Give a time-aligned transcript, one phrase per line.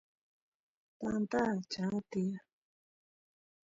[0.99, 2.45] tanta chaa tiyan